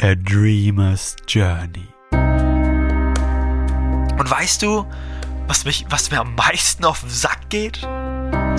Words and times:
A 0.00 0.14
Dreamer's 0.14 1.16
Journey. 1.26 1.88
Und 4.16 4.30
weißt 4.30 4.62
du, 4.62 4.86
was, 5.48 5.64
mich, 5.64 5.86
was 5.88 6.12
mir 6.12 6.20
am 6.20 6.36
meisten 6.36 6.84
auf 6.84 7.00
den 7.00 7.10
Sack 7.10 7.50
geht? 7.50 7.80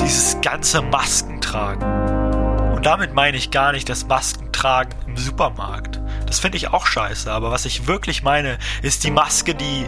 Dieses 0.02 0.42
ganze 0.42 0.82
Maskentragen. 0.82 2.76
Und 2.76 2.86
damit 2.86 3.14
meine 3.14 3.38
ich 3.38 3.52
gar 3.52 3.72
nicht 3.72 3.88
das 3.88 4.06
Maskentragen 4.06 4.94
im 5.08 5.16
Supermarkt. 5.16 6.02
Das 6.26 6.40
finde 6.40 6.58
ich 6.58 6.74
auch 6.74 6.86
scheiße, 6.86 7.32
aber 7.32 7.52
was 7.52 7.64
ich 7.64 7.88
wirklich 7.88 8.22
meine, 8.22 8.58
ist 8.82 9.06
die 9.06 9.12
Maske, 9.12 9.56
die 9.56 9.88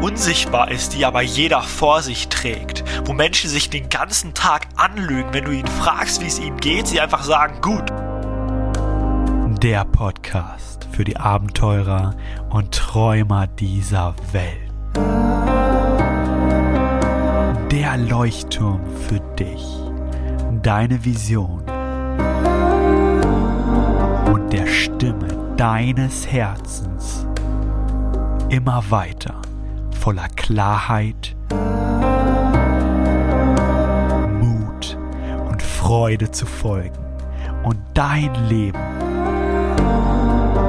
unsichtbar 0.00 0.72
ist, 0.72 0.94
die 0.94 1.06
aber 1.06 1.22
jeder 1.22 1.62
vor 1.62 2.02
sich 2.02 2.26
trägt. 2.30 2.82
Wo 3.04 3.12
Menschen 3.12 3.48
sich 3.48 3.70
den 3.70 3.90
ganzen 3.90 4.34
Tag 4.34 4.66
anlügen, 4.74 5.32
wenn 5.32 5.44
du 5.44 5.52
ihnen 5.52 5.68
fragst, 5.68 6.20
wie 6.20 6.26
es 6.26 6.40
ihnen 6.40 6.56
geht, 6.56 6.88
sie 6.88 7.00
einfach 7.00 7.22
sagen, 7.22 7.60
gut. 7.60 7.92
Der 9.64 9.86
Podcast 9.86 10.86
für 10.92 11.04
die 11.04 11.16
Abenteurer 11.16 12.14
und 12.50 12.74
Träumer 12.74 13.46
dieser 13.46 14.14
Welt. 14.32 14.70
Der 17.72 17.96
Leuchtturm 17.96 18.82
für 19.08 19.20
dich, 19.38 19.64
deine 20.62 21.02
Vision 21.02 21.62
und 24.30 24.52
der 24.52 24.66
Stimme 24.66 25.54
deines 25.56 26.30
Herzens 26.30 27.26
immer 28.50 28.84
weiter 28.90 29.40
voller 29.98 30.28
Klarheit, 30.36 31.34
Mut 34.42 34.98
und 35.48 35.62
Freude 35.62 36.30
zu 36.30 36.44
folgen 36.44 37.02
und 37.62 37.78
dein 37.94 38.34
Leben 38.50 38.93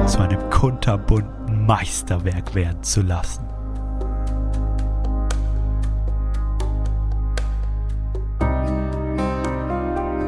zu 0.06 0.20
einem 0.20 0.50
kunterbunten 0.50 1.66
Meisterwerk 1.66 2.54
werden 2.54 2.80
zu 2.84 3.02
lassen. 3.02 3.44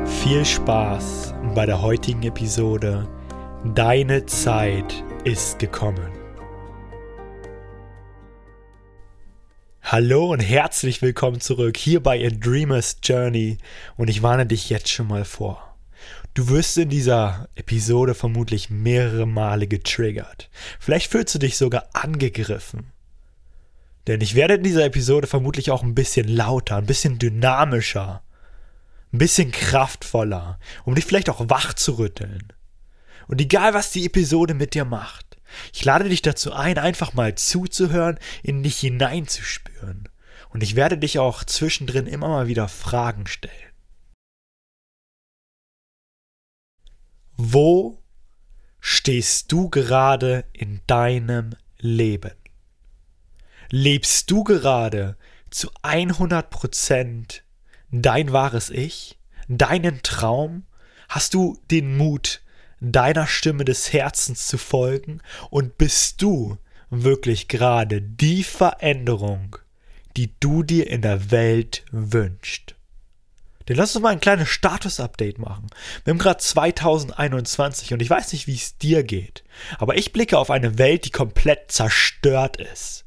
Viel 0.04 0.44
Spaß 0.44 1.32
bei 1.54 1.64
der 1.64 1.80
heutigen 1.80 2.24
Episode. 2.24 3.06
Deine 3.74 4.26
Zeit 4.26 5.04
ist 5.22 5.60
gekommen. 5.60 6.10
Hallo 9.82 10.32
und 10.32 10.40
herzlich 10.40 11.02
willkommen 11.02 11.40
zurück 11.40 11.76
hier 11.76 12.02
bei 12.02 12.26
A 12.26 12.30
Dreamer's 12.30 12.98
Journey 13.04 13.58
und 13.96 14.10
ich 14.10 14.24
warne 14.24 14.44
dich 14.44 14.70
jetzt 14.70 14.88
schon 14.88 15.06
mal 15.06 15.24
vor. 15.24 15.67
Du 16.34 16.48
wirst 16.48 16.78
in 16.78 16.88
dieser 16.88 17.48
Episode 17.54 18.14
vermutlich 18.14 18.70
mehrere 18.70 19.26
Male 19.26 19.66
getriggert. 19.66 20.50
Vielleicht 20.78 21.10
fühlst 21.10 21.34
du 21.34 21.38
dich 21.38 21.56
sogar 21.56 21.88
angegriffen. 21.92 22.92
Denn 24.06 24.20
ich 24.20 24.34
werde 24.34 24.54
in 24.54 24.62
dieser 24.62 24.84
Episode 24.84 25.26
vermutlich 25.26 25.70
auch 25.70 25.82
ein 25.82 25.94
bisschen 25.94 26.28
lauter, 26.28 26.76
ein 26.76 26.86
bisschen 26.86 27.18
dynamischer 27.18 28.22
ein 29.12 29.18
bisschen 29.18 29.52
kraftvoller, 29.52 30.58
um 30.84 30.94
dich 30.94 31.04
vielleicht 31.04 31.30
auch 31.30 31.48
wach 31.48 31.74
zu 31.74 31.98
rütteln. 31.98 32.52
Und 33.26 33.40
egal, 33.40 33.74
was 33.74 33.90
die 33.90 34.06
Episode 34.06 34.54
mit 34.54 34.74
dir 34.74 34.84
macht, 34.84 35.38
ich 35.72 35.84
lade 35.84 36.08
dich 36.08 36.22
dazu 36.22 36.52
ein, 36.52 36.78
einfach 36.78 37.14
mal 37.14 37.34
zuzuhören, 37.34 38.18
in 38.42 38.62
dich 38.62 38.78
hineinzuspüren. 38.78 40.08
Und 40.50 40.62
ich 40.62 40.76
werde 40.76 40.98
dich 40.98 41.18
auch 41.18 41.44
zwischendrin 41.44 42.06
immer 42.06 42.28
mal 42.28 42.48
wieder 42.48 42.68
Fragen 42.68 43.26
stellen. 43.26 43.67
Wo 47.40 48.02
stehst 48.80 49.52
du 49.52 49.70
gerade 49.70 50.44
in 50.52 50.80
deinem 50.88 51.54
Leben? 51.78 52.32
Lebst 53.70 54.28
du 54.32 54.42
gerade 54.42 55.16
zu 55.48 55.70
100 55.82 56.50
Prozent 56.50 57.44
dein 57.92 58.32
wahres 58.32 58.70
Ich, 58.70 59.20
deinen 59.46 60.02
Traum? 60.02 60.66
Hast 61.08 61.32
du 61.34 61.56
den 61.70 61.96
Mut, 61.96 62.42
deiner 62.80 63.28
Stimme 63.28 63.64
des 63.64 63.92
Herzens 63.92 64.48
zu 64.48 64.58
folgen? 64.58 65.22
Und 65.48 65.78
bist 65.78 66.20
du 66.20 66.58
wirklich 66.90 67.46
gerade 67.46 68.02
die 68.02 68.42
Veränderung, 68.42 69.54
die 70.16 70.34
du 70.40 70.64
dir 70.64 70.90
in 70.90 71.02
der 71.02 71.30
Welt 71.30 71.84
wünschst? 71.92 72.74
Denn 73.68 73.76
lass 73.76 73.94
uns 73.94 74.02
mal 74.02 74.10
ein 74.10 74.20
kleines 74.20 74.48
Status-Update 74.48 75.38
machen. 75.38 75.66
Wir 76.04 76.12
haben 76.12 76.18
gerade 76.18 76.38
2021 76.38 77.92
und 77.92 78.00
ich 78.00 78.08
weiß 78.08 78.32
nicht, 78.32 78.46
wie 78.46 78.54
es 78.54 78.78
dir 78.78 79.02
geht, 79.02 79.44
aber 79.78 79.96
ich 79.98 80.12
blicke 80.12 80.38
auf 80.38 80.50
eine 80.50 80.78
Welt, 80.78 81.04
die 81.04 81.10
komplett 81.10 81.70
zerstört 81.70 82.56
ist. 82.56 83.04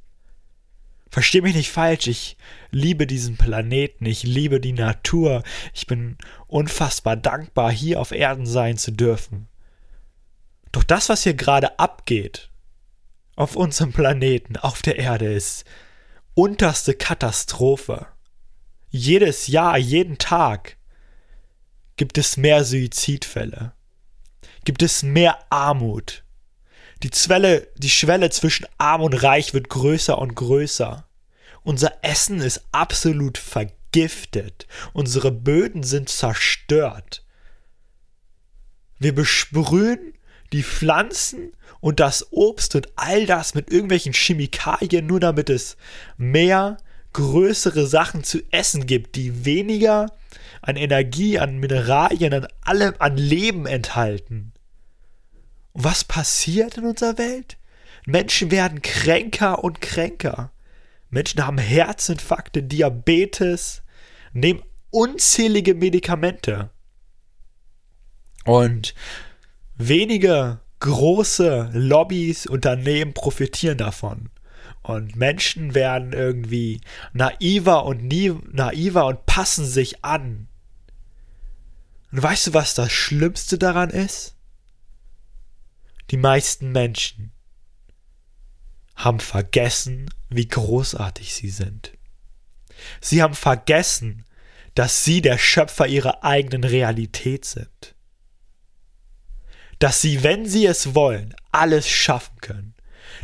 Versteh 1.09 1.41
mich 1.41 1.55
nicht 1.55 1.71
falsch, 1.71 2.07
ich 2.07 2.37
liebe 2.69 3.05
diesen 3.05 3.35
Planeten, 3.35 4.05
ich 4.05 4.23
liebe 4.23 4.61
die 4.61 4.71
Natur, 4.71 5.43
ich 5.73 5.87
bin 5.87 6.17
unfassbar 6.47 7.17
dankbar, 7.17 7.69
hier 7.71 7.99
auf 7.99 8.11
Erden 8.11 8.45
sein 8.45 8.77
zu 8.77 8.91
dürfen. 8.91 9.47
Doch 10.71 10.83
das, 10.83 11.09
was 11.09 11.23
hier 11.23 11.33
gerade 11.33 11.79
abgeht, 11.79 12.49
auf 13.35 13.55
unserem 13.55 13.91
Planeten, 13.91 14.55
auf 14.55 14.81
der 14.81 14.99
Erde, 14.99 15.33
ist 15.33 15.65
unterste 16.33 16.93
Katastrophe. 16.93 18.07
Jedes 18.91 19.47
Jahr, 19.47 19.77
jeden 19.77 20.17
Tag 20.17 20.77
gibt 21.95 22.17
es 22.17 22.37
mehr 22.37 22.63
Suizidfälle, 22.63 23.73
gibt 24.65 24.83
es 24.83 25.01
mehr 25.01 25.39
Armut, 25.49 26.23
die, 27.03 27.09
Zwelle, 27.09 27.67
die 27.77 27.89
Schwelle 27.89 28.29
zwischen 28.29 28.67
arm 28.77 29.01
und 29.01 29.13
reich 29.23 29.53
wird 29.53 29.69
größer 29.69 30.17
und 30.17 30.35
größer. 30.35 31.07
Unser 31.63 31.93
Essen 32.03 32.41
ist 32.41 32.65
absolut 32.71 33.37
vergiftet. 33.37 34.67
Unsere 34.93 35.31
Böden 35.31 35.83
sind 35.83 36.09
zerstört. 36.09 37.25
Wir 38.99 39.15
besprühen 39.15 40.13
die 40.53 40.63
Pflanzen 40.63 41.53
und 41.79 41.99
das 41.99 42.31
Obst 42.31 42.75
und 42.75 42.89
all 42.97 43.25
das 43.25 43.55
mit 43.55 43.71
irgendwelchen 43.71 44.13
Chemikalien, 44.13 45.07
nur 45.07 45.19
damit 45.19 45.49
es 45.49 45.77
mehr 46.17 46.77
größere 47.13 47.87
Sachen 47.87 48.23
zu 48.23 48.39
essen 48.51 48.85
gibt, 48.85 49.15
die 49.15 49.45
weniger 49.45 50.07
an 50.61 50.75
Energie, 50.75 51.39
an 51.39 51.57
Mineralien, 51.57 52.33
an 52.33 52.47
allem, 52.61 52.93
an 52.99 53.17
Leben 53.17 53.65
enthalten. 53.65 54.53
Und 55.73 55.83
was 55.83 56.03
passiert 56.03 56.77
in 56.77 56.85
unserer 56.85 57.17
Welt? 57.17 57.57
Menschen 58.05 58.51
werden 58.51 58.81
kränker 58.81 59.63
und 59.63 59.81
kränker. 59.81 60.51
Menschen 61.09 61.45
haben 61.45 61.57
Herzinfarkte, 61.57 62.63
Diabetes, 62.63 63.81
nehmen 64.33 64.63
unzählige 64.89 65.75
Medikamente. 65.75 66.69
Und 68.45 68.95
wenige 69.75 70.59
große 70.79 71.69
Lobbys, 71.73 72.47
Unternehmen 72.47 73.13
profitieren 73.13 73.77
davon. 73.77 74.29
Und 74.83 75.15
Menschen 75.15 75.75
werden 75.75 76.13
irgendwie 76.13 76.81
naiver 77.13 77.85
und 77.85 78.03
nie, 78.03 78.33
naiver 78.51 79.05
und 79.05 79.25
passen 79.25 79.65
sich 79.65 80.03
an. 80.03 80.47
Und 82.11 82.23
weißt 82.23 82.47
du, 82.47 82.53
was 82.53 82.73
das 82.73 82.91
Schlimmste 82.91 83.57
daran 83.57 83.89
ist? 83.89 84.35
Die 86.09 86.17
meisten 86.17 86.71
Menschen 86.71 87.31
haben 88.95 89.19
vergessen, 89.19 90.09
wie 90.29 90.47
großartig 90.47 91.33
sie 91.33 91.49
sind. 91.49 91.93
Sie 92.99 93.21
haben 93.21 93.33
vergessen, 93.35 94.25
dass 94.75 95.03
sie 95.03 95.21
der 95.21 95.37
Schöpfer 95.37 95.87
ihrer 95.87 96.23
eigenen 96.23 96.63
Realität 96.63 97.45
sind. 97.45 97.95
Dass 99.79 100.01
sie, 100.01 100.23
wenn 100.23 100.45
sie 100.45 100.65
es 100.65 100.95
wollen, 100.95 101.35
alles 101.51 101.87
schaffen 101.89 102.37
können. 102.41 102.73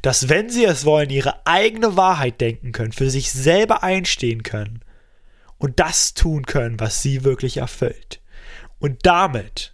Dass, 0.01 0.29
wenn 0.29 0.49
sie 0.49 0.65
es 0.65 0.85
wollen, 0.85 1.09
ihre 1.09 1.45
eigene 1.45 1.97
Wahrheit 1.97 2.39
denken 2.41 2.71
können, 2.71 2.91
für 2.91 3.09
sich 3.09 3.31
selber 3.31 3.83
einstehen 3.83 4.43
können 4.43 4.81
und 5.57 5.79
das 5.79 6.13
tun 6.13 6.45
können, 6.45 6.79
was 6.79 7.01
sie 7.01 7.23
wirklich 7.23 7.57
erfüllt. 7.57 8.21
Und 8.79 9.05
damit 9.05 9.73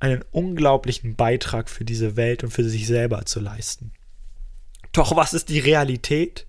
einen 0.00 0.24
unglaublichen 0.32 1.14
Beitrag 1.14 1.70
für 1.70 1.84
diese 1.84 2.16
Welt 2.16 2.42
und 2.42 2.50
für 2.50 2.68
sich 2.68 2.88
selber 2.88 3.24
zu 3.24 3.38
leisten. 3.38 3.92
Doch 4.90 5.14
was 5.14 5.32
ist 5.32 5.48
die 5.48 5.60
Realität? 5.60 6.46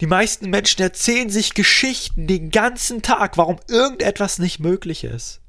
Die 0.00 0.06
meisten 0.06 0.50
Menschen 0.50 0.82
erzählen 0.82 1.30
sich 1.30 1.54
Geschichten 1.54 2.26
den 2.26 2.50
ganzen 2.50 3.02
Tag, 3.02 3.36
warum 3.36 3.60
irgendetwas 3.68 4.38
nicht 4.38 4.58
möglich 4.58 5.04
ist. 5.04 5.40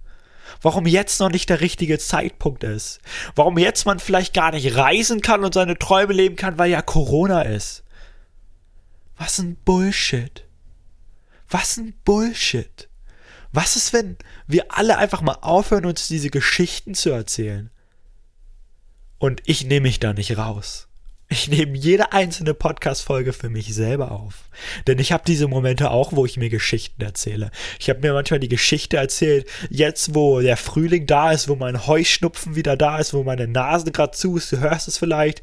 Warum 0.62 0.86
jetzt 0.86 1.20
noch 1.20 1.30
nicht 1.30 1.50
der 1.50 1.62
richtige 1.62 2.00
Zeitpunkt 2.00 2.64
ist. 2.64 3.00
Warum 3.36 3.58
jetzt 3.58 3.86
man 3.86 4.00
vielleicht 4.00 4.34
gar 4.34 4.52
nicht 4.52 4.76
reisen 4.76 5.22
kann 5.22 5.44
und 5.44 5.54
seine 5.54 5.78
Träume 5.78 6.14
leben 6.14 6.36
kann, 6.36 6.58
weil 6.58 6.72
ja 6.72 6.82
Corona 6.82 7.42
ist. 7.44 7.84
Was 9.18 9.40
ein 9.40 9.56
Bullshit. 9.56 10.46
Was 11.50 11.78
ein 11.78 11.94
Bullshit. 12.06 12.90
Was 13.54 13.76
ist, 13.76 13.94
wenn 13.94 14.18
wir 14.48 14.66
alle 14.70 14.98
einfach 14.98 15.22
mal 15.22 15.38
aufhören, 15.42 15.86
uns 15.86 16.08
diese 16.08 16.30
Geschichten 16.30 16.96
zu 16.96 17.10
erzählen? 17.10 17.70
Und 19.18 19.42
ich 19.46 19.66
nehme 19.66 19.88
mich 19.88 20.00
da 20.00 20.14
nicht 20.14 20.38
raus. 20.38 20.88
Ich 21.34 21.48
nehme 21.48 21.78
jede 21.78 22.12
einzelne 22.12 22.54
Podcast-Folge 22.54 23.32
für 23.32 23.50
mich 23.50 23.74
selber 23.74 24.12
auf. 24.12 24.50
Denn 24.86 25.00
ich 25.00 25.14
habe 25.14 25.24
diese 25.26 25.48
Momente 25.48 25.90
auch, 25.90 26.12
wo 26.12 26.26
ich 26.26 26.36
mir 26.36 26.50
Geschichten 26.50 27.02
erzähle. 27.02 27.52
Ich 27.80 27.90
habe 27.90 28.02
mir 28.02 28.12
manchmal 28.12 28.42
die 28.42 28.50
Geschichte 28.50 28.98
erzählt, 28.98 29.48
jetzt 29.70 30.14
wo 30.14 30.42
der 30.42 30.58
Frühling 30.58 31.08
da 31.08 31.32
ist, 31.32 31.48
wo 31.48 31.56
mein 31.56 31.88
Heuschnupfen 31.88 32.58
wieder 32.58 32.76
da 32.76 33.00
ist, 33.00 33.14
wo 33.14 33.24
meine 33.24 33.48
Nase 33.48 33.94
gerade 33.94 34.12
zu 34.12 34.36
ist, 34.36 34.52
du 34.52 34.60
hörst 34.60 34.90
es 34.90 34.98
vielleicht 34.98 35.42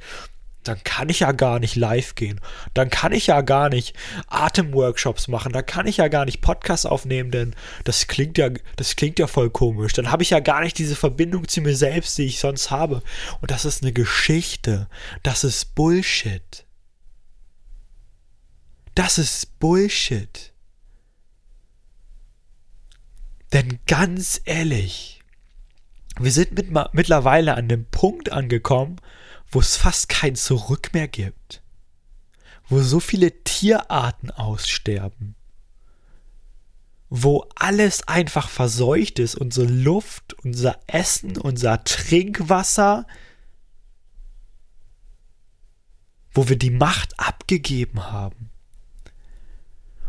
dann 0.68 0.84
kann 0.84 1.08
ich 1.08 1.20
ja 1.20 1.32
gar 1.32 1.58
nicht 1.58 1.76
live 1.76 2.14
gehen. 2.14 2.40
Dann 2.74 2.90
kann 2.90 3.12
ich 3.12 3.28
ja 3.28 3.40
gar 3.40 3.70
nicht 3.70 3.96
Atemworkshops 4.26 5.26
machen. 5.26 5.52
Dann 5.52 5.64
kann 5.64 5.86
ich 5.86 5.96
ja 5.96 6.08
gar 6.08 6.26
nicht 6.26 6.42
Podcasts 6.42 6.84
aufnehmen, 6.84 7.30
denn 7.30 7.56
das 7.84 8.06
klingt 8.06 8.36
ja, 8.36 8.50
das 8.76 8.96
klingt 8.96 9.18
ja 9.18 9.26
voll 9.26 9.48
komisch. 9.50 9.94
Dann 9.94 10.10
habe 10.10 10.22
ich 10.22 10.30
ja 10.30 10.40
gar 10.40 10.60
nicht 10.60 10.76
diese 10.78 10.94
Verbindung 10.94 11.48
zu 11.48 11.62
mir 11.62 11.74
selbst, 11.74 12.18
die 12.18 12.26
ich 12.26 12.38
sonst 12.38 12.70
habe. 12.70 13.02
Und 13.40 13.50
das 13.50 13.64
ist 13.64 13.82
eine 13.82 13.92
Geschichte. 13.92 14.88
Das 15.22 15.42
ist 15.42 15.74
Bullshit. 15.74 16.66
Das 18.94 19.16
ist 19.16 19.58
Bullshit. 19.58 20.52
Denn 23.54 23.78
ganz 23.86 24.42
ehrlich, 24.44 25.22
wir 26.20 26.32
sind 26.32 26.52
mit, 26.52 26.68
mittlerweile 26.92 27.54
an 27.54 27.68
dem 27.68 27.86
Punkt 27.86 28.30
angekommen, 28.32 29.00
wo 29.50 29.60
es 29.60 29.76
fast 29.76 30.08
kein 30.08 30.36
Zurück 30.36 30.90
mehr 30.92 31.08
gibt, 31.08 31.62
wo 32.68 32.80
so 32.80 33.00
viele 33.00 33.42
Tierarten 33.44 34.30
aussterben, 34.30 35.34
wo 37.08 37.48
alles 37.56 38.06
einfach 38.06 38.48
verseucht 38.48 39.18
ist, 39.18 39.34
unsere 39.34 39.66
Luft, 39.66 40.34
unser 40.44 40.78
Essen, 40.86 41.38
unser 41.38 41.82
Trinkwasser, 41.84 43.06
wo 46.32 46.48
wir 46.48 46.56
die 46.56 46.70
Macht 46.70 47.18
abgegeben 47.18 48.04
haben. 48.12 48.50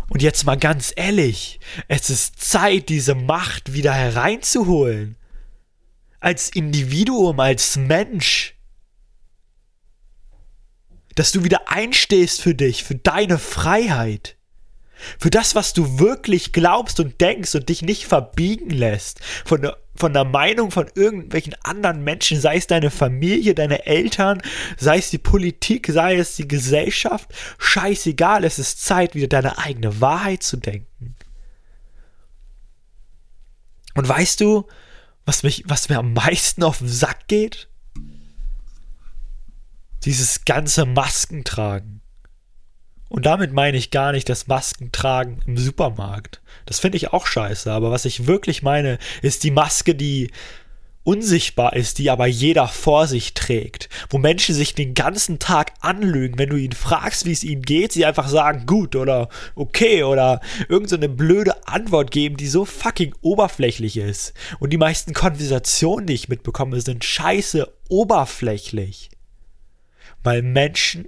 Und 0.09 0.21
jetzt 0.21 0.43
mal 0.43 0.57
ganz 0.57 0.91
ehrlich, 0.95 1.59
es 1.87 2.09
ist 2.09 2.41
Zeit, 2.41 2.89
diese 2.89 3.15
Macht 3.15 3.73
wieder 3.73 3.93
hereinzuholen. 3.93 5.15
Als 6.19 6.49
Individuum, 6.49 7.39
als 7.39 7.77
Mensch 7.77 8.58
dass 11.19 11.33
du 11.33 11.43
wieder 11.43 11.69
einstehst 11.69 12.39
für 12.39 12.55
dich, 12.55 12.85
für 12.85 12.95
deine 12.95 13.39
Freiheit. 13.39 14.37
Für 15.19 15.29
das, 15.29 15.53
was 15.53 15.73
du 15.73 15.99
wirklich 15.99 16.53
glaubst 16.53 17.01
und 17.01 17.19
denkst 17.19 17.55
und 17.55 17.67
dich 17.67 17.81
nicht 17.81 18.05
verbiegen 18.05 18.69
lässt 18.69 19.19
von 19.43 19.61
der, 19.61 19.77
von 19.95 20.13
der 20.13 20.23
Meinung 20.23 20.71
von 20.71 20.89
irgendwelchen 20.95 21.55
anderen 21.61 22.05
Menschen, 22.05 22.39
sei 22.39 22.55
es 22.55 22.67
deine 22.67 22.89
Familie, 22.89 23.53
deine 23.53 23.85
Eltern, 23.85 24.41
sei 24.77 24.97
es 24.97 25.09
die 25.09 25.17
Politik, 25.17 25.87
sei 25.91 26.15
es 26.15 26.37
die 26.37 26.47
Gesellschaft, 26.47 27.33
scheißegal, 27.57 28.45
es 28.45 28.57
ist 28.57 28.85
Zeit, 28.85 29.13
wieder 29.13 29.27
deine 29.27 29.57
eigene 29.57 29.99
Wahrheit 29.99 30.41
zu 30.41 30.55
denken. 30.55 31.17
Und 33.95 34.07
weißt 34.07 34.39
du, 34.39 34.67
was 35.25 35.43
mich, 35.43 35.65
was 35.67 35.89
mir 35.89 35.99
am 35.99 36.13
meisten 36.13 36.63
auf 36.63 36.77
den 36.77 36.87
Sack 36.87 37.27
geht? 37.27 37.67
Dieses 40.05 40.45
ganze 40.45 40.85
Maskentragen. 40.85 42.01
Und 43.09 43.25
damit 43.25 43.51
meine 43.51 43.77
ich 43.77 43.89
gar 43.89 44.11
nicht 44.11 44.29
das 44.29 44.47
Maskentragen 44.47 45.41
im 45.47 45.57
Supermarkt. 45.57 46.41
Das 46.67 46.79
finde 46.79 46.97
ich 46.97 47.11
auch 47.11 47.25
scheiße, 47.25 47.71
aber 47.71 47.89
was 47.89 48.05
ich 48.05 48.27
wirklich 48.27 48.61
meine, 48.61 48.99
ist 49.23 49.43
die 49.43 49.51
Maske, 49.51 49.95
die 49.95 50.29
unsichtbar 51.03 51.75
ist, 51.75 51.97
die 51.97 52.11
aber 52.11 52.27
jeder 52.27 52.67
vor 52.67 53.07
sich 53.07 53.33
trägt, 53.33 53.89
wo 54.11 54.19
Menschen 54.19 54.53
sich 54.53 54.75
den 54.75 54.93
ganzen 54.93 55.39
Tag 55.39 55.73
anlügen, 55.79 56.37
wenn 56.37 56.49
du 56.49 56.55
ihnen 56.55 56.73
fragst, 56.73 57.25
wie 57.25 57.31
es 57.31 57.43
ihnen 57.43 57.63
geht, 57.63 57.93
sie 57.93 58.05
einfach 58.05 58.27
sagen 58.27 58.67
gut 58.67 58.95
oder 58.95 59.29
okay 59.55 60.03
oder 60.03 60.39
irgendeine 60.67 61.07
so 61.07 61.15
blöde 61.15 61.67
Antwort 61.67 62.11
geben, 62.11 62.37
die 62.37 62.47
so 62.47 62.63
fucking 62.63 63.15
oberflächlich 63.21 63.97
ist. 63.97 64.33
Und 64.59 64.71
die 64.71 64.77
meisten 64.77 65.13
Konversationen, 65.13 66.05
die 66.05 66.13
ich 66.13 66.29
mitbekomme, 66.29 66.79
sind 66.79 67.03
scheiße 67.03 67.67
oberflächlich 67.87 69.09
weil 70.23 70.41
Menschen 70.41 71.07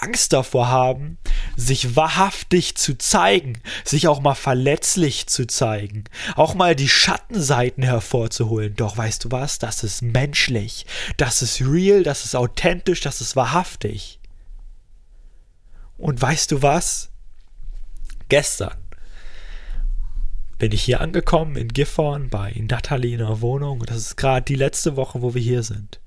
Angst 0.00 0.32
davor 0.32 0.68
haben, 0.68 1.18
sich 1.56 1.96
wahrhaftig 1.96 2.76
zu 2.76 2.96
zeigen, 2.96 3.60
sich 3.84 4.06
auch 4.06 4.20
mal 4.20 4.34
verletzlich 4.34 5.26
zu 5.26 5.46
zeigen, 5.46 6.04
auch 6.36 6.54
mal 6.54 6.76
die 6.76 6.88
Schattenseiten 6.88 7.82
hervorzuholen. 7.82 8.74
Doch 8.76 8.96
weißt 8.96 9.24
du 9.24 9.32
was? 9.32 9.58
Das 9.58 9.82
ist 9.82 10.02
menschlich, 10.02 10.86
das 11.16 11.42
ist 11.42 11.60
real, 11.60 12.04
das 12.04 12.24
ist 12.24 12.36
authentisch, 12.36 13.00
das 13.00 13.20
ist 13.20 13.34
wahrhaftig. 13.34 14.20
Und 15.96 16.22
weißt 16.22 16.52
du 16.52 16.62
was? 16.62 17.10
Gestern 18.28 18.76
bin 20.58 20.72
ich 20.72 20.82
hier 20.82 21.00
angekommen 21.00 21.56
in 21.56 21.68
Gifhorn 21.68 22.30
bei 22.30 22.52
Natalie 22.68 23.12
in 23.12 23.18
der 23.18 23.40
Wohnung. 23.40 23.84
Das 23.86 23.96
ist 23.96 24.16
gerade 24.16 24.44
die 24.44 24.54
letzte 24.54 24.96
Woche, 24.96 25.22
wo 25.22 25.34
wir 25.34 25.42
hier 25.42 25.62
sind. 25.64 26.00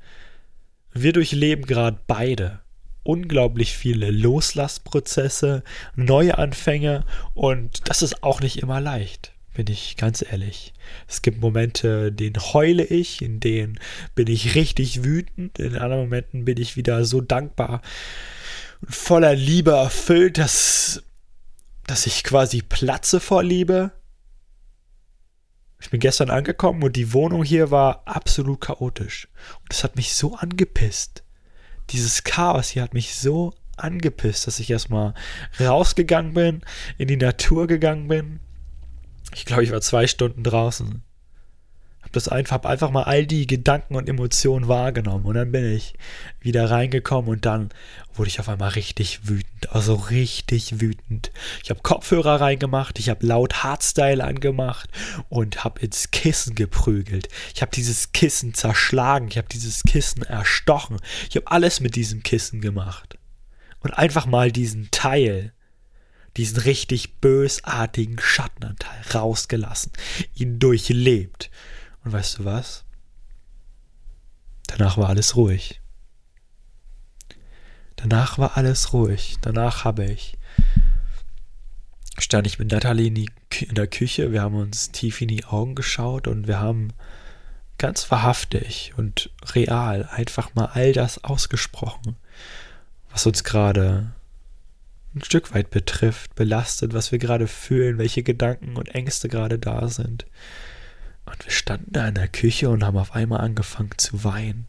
Wir 0.94 1.14
durchleben 1.14 1.66
gerade 1.66 1.98
beide 2.08 2.60
unglaublich 3.04 3.74
viele 3.76 4.12
Loslassprozesse, 4.12 5.64
neue 5.96 6.38
Anfänge 6.38 7.04
und 7.34 7.90
das 7.90 8.02
ist 8.02 8.24
auch 8.24 8.42
nicht 8.42 8.60
immer 8.62 8.80
leicht, 8.80 9.34
bin 9.56 9.68
ich 9.68 9.98
ganz 9.98 10.22
ehrlich. 10.22 10.74
Es 11.08 11.22
gibt 11.22 11.42
Momente, 11.42 12.08
in 12.10 12.16
denen 12.18 12.54
heule 12.54 12.84
ich, 12.84 13.22
in 13.22 13.40
denen 13.40 13.80
bin 14.16 14.28
ich 14.28 14.56
richtig 14.56 15.04
wütend, 15.04 15.60
in 15.60 15.78
anderen 15.78 16.04
Momenten 16.04 16.46
bin 16.46 16.58
ich 16.58 16.76
wieder 16.76 17.06
so 17.06 17.22
dankbar 17.22 17.82
und 18.82 18.94
voller 18.94 19.36
Liebe 19.36 19.72
erfüllt, 19.72 20.38
dass, 20.38 21.04
dass 21.88 22.06
ich 22.06 22.24
quasi 22.24 22.62
platze 22.62 23.20
vor 23.20 23.44
Liebe. 23.44 23.92
Ich 25.82 25.90
bin 25.90 26.00
gestern 26.00 26.30
angekommen 26.30 26.84
und 26.84 26.96
die 26.96 27.12
Wohnung 27.12 27.44
hier 27.44 27.72
war 27.72 28.04
absolut 28.06 28.62
chaotisch. 28.62 29.28
Und 29.62 29.74
das 29.74 29.84
hat 29.84 29.96
mich 29.96 30.14
so 30.14 30.36
angepisst. 30.36 31.24
Dieses 31.90 32.24
Chaos 32.24 32.70
hier 32.70 32.84
hat 32.84 32.94
mich 32.94 33.16
so 33.16 33.54
angepisst, 33.78 34.48
dass 34.48 34.60
ich 34.60 34.70
erstmal 34.70 35.14
rausgegangen 35.60 36.34
bin, 36.34 36.62
in 36.98 37.08
die 37.08 37.18
Natur 37.18 37.68
gegangen 37.68 38.08
bin. 38.08 38.40
Ich 39.34 39.46
glaube, 39.46 39.64
ich 39.64 39.72
war 39.72 39.82
zwei 39.82 40.08
Stunden 40.08 40.44
draußen 40.44 41.04
habe 42.12 42.20
das 42.20 42.28
einfach, 42.28 42.56
hab 42.56 42.66
einfach 42.66 42.92
mal 42.92 43.04
all 43.04 43.26
die 43.26 43.48
Gedanken 43.48 43.96
und 43.96 44.10
Emotionen 44.10 44.68
wahrgenommen 44.68 45.26
und 45.26 45.36
dann 45.36 45.52
bin 45.54 45.64
ich 45.64 45.94
wieder 46.42 46.70
reingekommen 46.70 47.32
und 47.32 47.46
dann 47.46 47.70
wurde 48.14 48.28
ich 48.28 48.42
auf 48.42 48.50
einmal 48.50 48.72
richtig 48.72 49.30
wütend, 49.30 49.72
also 49.72 49.96
richtig 49.96 50.82
wütend. 50.82 51.32
Ich 51.64 51.70
habe 51.70 51.80
Kopfhörer 51.82 52.42
reingemacht, 52.42 53.00
ich 53.00 53.08
habe 53.08 53.26
laut 53.26 53.64
Hardstyle 53.64 54.22
angemacht 54.22 54.90
und 55.30 55.64
habe 55.64 55.80
ins 55.80 56.12
Kissen 56.12 56.54
geprügelt. 56.54 57.30
Ich 57.56 57.62
habe 57.62 57.72
dieses 57.74 58.12
Kissen 58.12 58.54
zerschlagen, 58.54 59.30
ich 59.30 59.38
habe 59.38 59.48
dieses 59.48 59.84
Kissen 59.84 60.24
erstochen. 60.24 60.98
Ich 61.30 61.38
habe 61.38 61.50
alles 61.50 61.80
mit 61.80 61.96
diesem 61.96 62.24
Kissen 62.24 62.60
gemacht. 62.60 63.18
Und 63.80 63.92
einfach 63.92 64.26
mal 64.26 64.52
diesen 64.52 64.90
Teil, 64.92 65.54
diesen 66.36 66.58
richtig 66.60 67.22
bösartigen 67.22 68.20
Schattenanteil 68.20 69.02
rausgelassen, 69.14 69.94
ihn 70.36 70.60
durchlebt 70.60 71.50
und 72.04 72.12
weißt 72.12 72.40
du 72.40 72.46
was? 72.46 72.84
Danach 74.68 74.98
war 74.98 75.10
alles 75.10 75.36
ruhig. 75.36 75.82
Danach 77.96 78.38
war 78.38 78.58
alles 78.58 78.94
ruhig. 78.94 79.38
Danach 79.42 79.84
habe 79.84 80.06
ich 80.06 80.38
stand 82.22 82.48
ich 82.48 82.60
mit 82.60 82.72
Natalie 82.72 83.08
in, 83.08 83.16
in 83.16 83.76
der 83.76 83.88
Küche, 83.88 84.32
wir 84.32 84.42
haben 84.42 84.56
uns 84.56 84.92
tief 84.92 85.22
in 85.22 85.28
die 85.28 85.46
Augen 85.46 85.76
geschaut 85.76 86.28
und 86.28 86.48
wir 86.48 86.60
haben 86.60 86.94
ganz 87.78 88.12
wahrhaftig 88.12 88.94
und 88.98 89.32
real 89.56 90.08
einfach 90.12 90.54
mal 90.54 90.66
all 90.74 90.94
das 90.94 91.24
ausgesprochen, 91.24 92.16
was 93.12 93.26
uns 93.26 93.44
gerade 93.44 94.14
ein 95.16 95.24
Stück 95.24 95.54
weit 95.54 95.72
betrifft, 95.72 96.36
belastet, 96.36 96.94
was 96.94 97.12
wir 97.12 97.20
gerade 97.20 97.48
fühlen, 97.48 97.98
welche 97.98 98.24
Gedanken 98.24 98.78
und 98.78 98.94
Ängste 98.96 99.28
gerade 99.28 99.60
da 99.60 99.88
sind. 99.90 100.26
Und 101.26 101.46
wir 101.46 101.52
standen 101.52 101.94
da 101.94 102.08
in 102.08 102.16
der 102.16 102.28
Küche 102.28 102.70
und 102.70 102.84
haben 102.84 102.98
auf 102.98 103.14
einmal 103.14 103.42
angefangen 103.42 103.98
zu 103.98 104.24
weinen. 104.24 104.68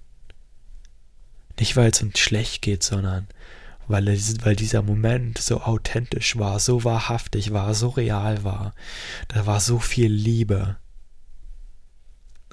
Nicht, 1.59 1.77
weil 1.77 1.91
es 1.91 2.03
uns 2.03 2.19
schlecht 2.19 2.63
geht, 2.63 2.83
sondern 2.83 3.29
weil, 3.89 4.07
weil 4.07 4.57
dieser 4.57 4.83
Moment 4.83 5.39
so 5.39 5.61
authentisch 5.61 6.39
war, 6.39 6.61
so 6.61 6.85
wahrhaftig 6.85 7.53
war, 7.53 7.75
so 7.75 7.89
real 7.91 8.45
war. 8.45 8.75
Da 9.29 9.47
war 9.47 9.61
so 9.61 9.79
viel 9.79 10.11
Liebe. 10.13 10.77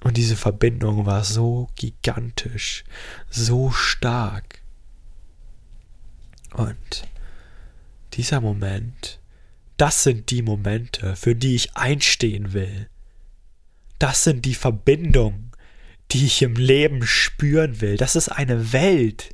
Und 0.01 0.17
diese 0.17 0.35
Verbindung 0.35 1.05
war 1.05 1.23
so 1.23 1.69
gigantisch, 1.75 2.83
so 3.29 3.71
stark. 3.71 4.61
Und 6.53 7.07
dieser 8.13 8.41
Moment, 8.41 9.19
das 9.77 10.03
sind 10.03 10.31
die 10.31 10.41
Momente, 10.41 11.15
für 11.15 11.35
die 11.35 11.55
ich 11.55 11.75
einstehen 11.75 12.53
will 12.53 12.89
das 13.99 14.23
sind 14.23 14.45
die 14.45 14.55
Verbindungen, 14.55 15.51
die 16.11 16.25
ich 16.25 16.41
im 16.41 16.55
Leben 16.55 17.05
spüren 17.05 17.81
will. 17.81 17.95
Das 17.95 18.15
ist 18.15 18.29
eine 18.29 18.73
Welt, 18.73 19.29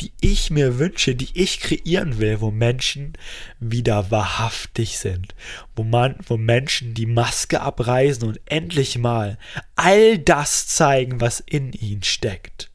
die 0.00 0.12
ich 0.20 0.50
mir 0.50 0.78
wünsche, 0.78 1.16
die 1.16 1.30
ich 1.34 1.58
kreieren 1.58 2.18
will, 2.18 2.40
wo 2.40 2.52
Menschen 2.52 3.14
wieder 3.58 4.12
wahrhaftig 4.12 4.98
sind, 4.98 5.34
wo 5.74 5.82
man, 5.82 6.16
wo 6.24 6.36
Menschen 6.36 6.94
die 6.94 7.06
Maske 7.06 7.60
abreißen 7.60 8.28
und 8.28 8.40
endlich 8.46 8.96
mal 8.96 9.38
all 9.74 10.18
das 10.18 10.68
zeigen, 10.68 11.20
was 11.20 11.40
in 11.40 11.72
ihnen 11.72 12.04
steckt 12.04 12.69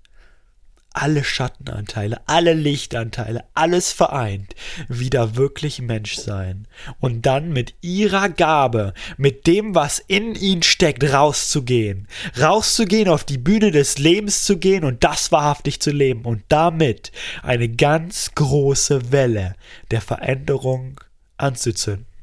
alle 0.95 1.23
Schattenanteile, 1.23 2.21
alle 2.25 2.53
Lichtanteile, 2.53 3.43
alles 3.53 3.91
vereint, 3.91 4.55
wieder 4.87 5.35
wirklich 5.35 5.81
Mensch 5.81 6.15
sein. 6.15 6.67
Und 6.99 7.25
dann 7.25 7.51
mit 7.51 7.75
ihrer 7.81 8.29
Gabe, 8.29 8.93
mit 9.17 9.45
dem, 9.45 9.75
was 9.75 9.99
in 9.99 10.35
ihnen 10.35 10.63
steckt, 10.63 11.03
rauszugehen, 11.03 12.07
rauszugehen, 12.39 13.09
auf 13.09 13.23
die 13.23 13.37
Bühne 13.37 13.71
des 13.71 13.97
Lebens 13.97 14.45
zu 14.45 14.57
gehen 14.57 14.83
und 14.83 15.03
das 15.03 15.31
wahrhaftig 15.31 15.81
zu 15.81 15.91
leben. 15.91 16.23
Und 16.23 16.43
damit 16.49 17.11
eine 17.43 17.69
ganz 17.69 18.31
große 18.35 19.11
Welle 19.11 19.55
der 19.91 20.01
Veränderung 20.01 21.01
anzuzünden. 21.37 22.14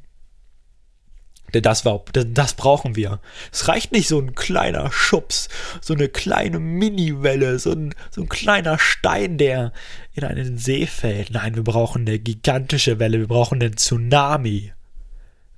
Denn 1.55 1.63
das, 1.63 1.85
war, 1.85 2.05
das 2.13 2.55
brauchen 2.55 2.97
wir. 2.97 3.21
Es 3.51 3.69
reicht 3.69 3.93
nicht 3.93 4.09
so 4.09 4.19
ein 4.19 4.35
kleiner 4.35 4.91
Schubs, 4.91 5.49
so 5.81 5.95
eine 5.95 6.09
kleine 6.09 6.59
Mini-Welle, 6.59 7.59
so 7.59 7.73
ein, 7.73 7.95
so 8.11 8.23
ein 8.23 8.29
kleiner 8.29 8.79
Stein, 8.79 9.37
der 9.37 9.73
in 10.15 10.25
einen 10.25 10.57
See 10.59 10.87
fällt. 10.87 11.31
Nein, 11.31 11.55
wir 11.55 11.65
brauchen 11.65 12.03
eine 12.03 12.19
gigantische 12.19 12.99
Welle, 12.99 13.19
wir 13.19 13.29
brauchen 13.29 13.61
einen 13.63 13.77
Tsunami, 13.77 14.73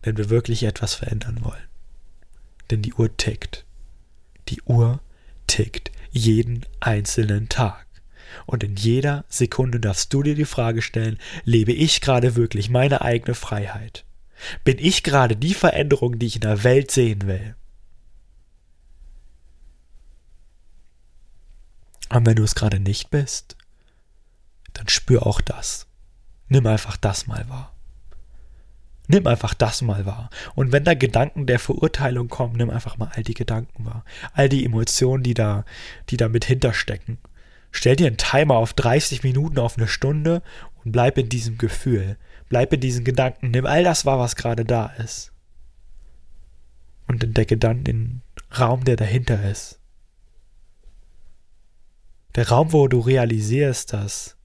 wenn 0.02 0.16
wir 0.16 0.30
wirklich 0.30 0.64
etwas 0.64 0.94
verändern 0.94 1.40
wollen. 1.42 1.68
Denn 2.70 2.82
die 2.82 2.94
Uhr 2.94 3.16
tickt. 3.16 3.64
Die 4.48 4.62
Uhr 4.62 5.00
tickt 5.46 5.92
jeden 6.10 6.64
einzelnen 6.80 7.48
Tag. 7.48 7.86
Und 8.46 8.64
in 8.64 8.74
jeder 8.76 9.24
Sekunde 9.28 9.78
darfst 9.80 10.12
du 10.12 10.22
dir 10.22 10.34
die 10.34 10.44
Frage 10.44 10.82
stellen, 10.82 11.18
lebe 11.44 11.72
ich 11.72 12.00
gerade 12.00 12.34
wirklich 12.34 12.68
meine 12.68 13.02
eigene 13.02 13.34
Freiheit? 13.34 14.04
Bin 14.64 14.78
ich 14.78 15.02
gerade 15.02 15.36
die 15.36 15.54
Veränderung, 15.54 16.18
die 16.18 16.26
ich 16.26 16.36
in 16.36 16.40
der 16.42 16.64
Welt 16.64 16.90
sehen 16.90 17.26
will? 17.26 17.54
Und 22.10 22.26
wenn 22.26 22.36
du 22.36 22.44
es 22.44 22.54
gerade 22.54 22.80
nicht 22.80 23.10
bist, 23.10 23.56
dann 24.72 24.88
spür 24.88 25.26
auch 25.26 25.40
das. 25.40 25.86
Nimm 26.48 26.66
einfach 26.66 26.96
das 26.96 27.26
mal 27.26 27.48
wahr. 27.48 27.72
Nimm 29.06 29.26
einfach 29.26 29.52
das 29.52 29.82
mal 29.82 30.06
wahr. 30.06 30.30
Und 30.54 30.72
wenn 30.72 30.84
da 30.84 30.94
Gedanken 30.94 31.46
der 31.46 31.58
Verurteilung 31.58 32.28
kommen, 32.28 32.56
nimm 32.56 32.70
einfach 32.70 32.96
mal 32.96 33.10
all 33.14 33.22
die 33.22 33.34
Gedanken 33.34 33.84
wahr. 33.84 34.04
All 34.32 34.48
die 34.48 34.64
Emotionen, 34.64 35.22
die 35.22 35.34
da, 35.34 35.64
die 36.08 36.16
da 36.16 36.28
mit 36.28 36.44
hinterstecken. 36.44 37.18
Stell 37.70 37.96
dir 37.96 38.06
einen 38.06 38.16
Timer 38.16 38.54
auf 38.54 38.72
30 38.72 39.22
Minuten, 39.22 39.58
auf 39.58 39.76
eine 39.76 39.88
Stunde 39.88 40.42
und 40.84 40.92
bleib 40.92 41.18
in 41.18 41.28
diesem 41.28 41.58
Gefühl. 41.58 42.16
Bleib 42.48 42.72
in 42.72 42.80
diesen 42.80 43.04
Gedanken, 43.04 43.50
nimm 43.50 43.66
all 43.66 43.84
das 43.84 44.04
wahr, 44.04 44.18
was 44.18 44.36
gerade 44.36 44.64
da 44.64 44.86
ist. 44.98 45.32
Und 47.06 47.22
entdecke 47.22 47.56
dann 47.56 47.84
den 47.84 48.22
Raum, 48.58 48.84
der 48.84 48.96
dahinter 48.96 49.50
ist. 49.50 49.80
Der 52.34 52.48
Raum, 52.48 52.72
wo 52.72 52.88
du 52.88 53.00
realisierst, 53.00 53.92
dass 53.92 54.36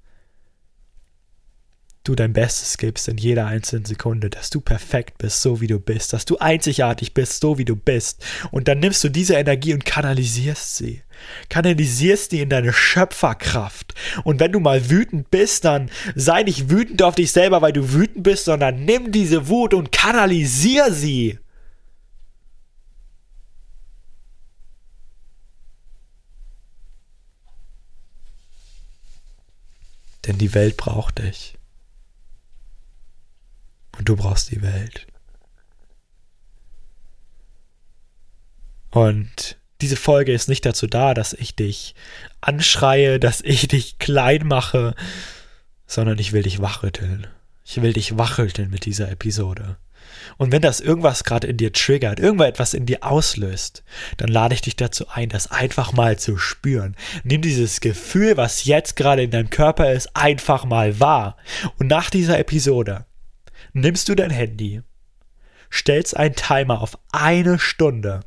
du 2.09 2.15
dein 2.15 2.33
Bestes 2.33 2.77
gibst 2.77 3.07
in 3.07 3.17
jeder 3.17 3.45
einzelnen 3.45 3.85
Sekunde, 3.85 4.29
dass 4.29 4.49
du 4.49 4.59
perfekt 4.59 5.19
bist, 5.19 5.41
so 5.41 5.61
wie 5.61 5.67
du 5.67 5.79
bist, 5.79 6.11
dass 6.11 6.25
du 6.25 6.37
einzigartig 6.39 7.13
bist, 7.13 7.39
so 7.39 7.57
wie 7.59 7.65
du 7.65 7.75
bist. 7.75 8.25
Und 8.51 8.67
dann 8.67 8.79
nimmst 8.79 9.03
du 9.03 9.09
diese 9.09 9.35
Energie 9.35 9.73
und 9.73 9.85
kanalisierst 9.85 10.75
sie. 10.75 11.03
Kanalisierst 11.49 12.31
die 12.31 12.41
in 12.41 12.49
deine 12.49 12.73
Schöpferkraft. 12.73 13.93
Und 14.23 14.39
wenn 14.39 14.51
du 14.51 14.59
mal 14.59 14.89
wütend 14.89 15.29
bist, 15.29 15.65
dann 15.65 15.91
sei 16.15 16.43
nicht 16.43 16.69
wütend 16.71 17.03
auf 17.03 17.15
dich 17.15 17.31
selber, 17.31 17.61
weil 17.61 17.73
du 17.73 17.93
wütend 17.93 18.23
bist, 18.23 18.45
sondern 18.45 18.83
nimm 18.85 19.11
diese 19.11 19.47
Wut 19.47 19.73
und 19.75 19.91
kanalisier 19.91 20.91
sie. 20.91 21.37
Denn 30.25 30.37
die 30.37 30.53
Welt 30.53 30.75
braucht 30.77 31.19
dich 31.19 31.58
und 33.99 34.07
du 34.07 34.15
brauchst 34.15 34.49
die 34.49 34.61
Welt. 34.61 35.05
Und 38.91 39.57
diese 39.81 39.97
Folge 39.97 40.33
ist 40.33 40.49
nicht 40.49 40.65
dazu 40.65 40.87
da, 40.87 41.13
dass 41.13 41.33
ich 41.33 41.55
dich 41.55 41.95
anschreie, 42.41 43.19
dass 43.19 43.41
ich 43.41 43.67
dich 43.67 43.99
klein 43.99 44.47
mache, 44.47 44.95
sondern 45.85 46.17
ich 46.17 46.31
will 46.31 46.43
dich 46.43 46.61
wachrütteln. 46.61 47.27
Ich 47.65 47.81
will 47.81 47.93
dich 47.93 48.17
wachrütteln 48.17 48.71
mit 48.71 48.85
dieser 48.85 49.11
Episode. 49.11 49.77
Und 50.37 50.51
wenn 50.51 50.61
das 50.61 50.79
irgendwas 50.79 51.23
gerade 51.23 51.47
in 51.47 51.57
dir 51.57 51.71
triggert, 51.71 52.19
irgendwas 52.19 52.73
in 52.73 52.85
dir 52.85 53.03
auslöst, 53.03 53.83
dann 54.17 54.29
lade 54.29 54.55
ich 54.55 54.61
dich 54.61 54.75
dazu 54.75 55.07
ein, 55.09 55.29
das 55.29 55.51
einfach 55.51 55.91
mal 55.91 56.17
zu 56.17 56.37
spüren. 56.37 56.95
Nimm 57.23 57.41
dieses 57.41 57.79
Gefühl, 57.79 58.37
was 58.37 58.63
jetzt 58.63 58.95
gerade 58.95 59.23
in 59.23 59.31
deinem 59.31 59.49
Körper 59.49 59.91
ist, 59.91 60.15
einfach 60.15 60.65
mal 60.65 60.99
wahr. 60.99 61.37
Und 61.77 61.87
nach 61.87 62.09
dieser 62.09 62.39
Episode 62.39 63.05
nimmst 63.73 64.09
du 64.09 64.15
dein 64.15 64.31
Handy, 64.31 64.81
stellst 65.71 66.17
einen 66.17 66.35
Timer 66.35 66.81
auf 66.81 66.97
eine 67.11 67.59
Stunde, 67.59 68.21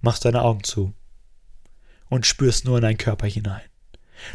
machst 0.00 0.24
deine 0.24 0.42
Augen 0.42 0.64
zu 0.64 0.94
und 2.08 2.26
spürst 2.26 2.64
nur 2.64 2.76
in 2.78 2.82
deinen 2.82 2.98
Körper 2.98 3.26
hinein. 3.26 3.62